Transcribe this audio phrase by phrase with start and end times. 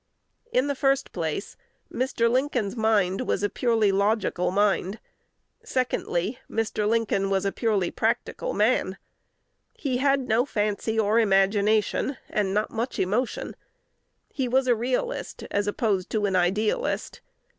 [0.51, 1.55] In the first place,
[1.93, 2.27] Mr.
[2.27, 4.99] Lincoln's mind was a purely logical mind;
[5.63, 6.89] secondly, Mr.
[6.89, 8.97] Lincoln was purely a practical man.
[9.75, 13.55] He had no fancy or imagination, and not much emotion.
[14.33, 17.21] He was a realist as opposed to an idealist.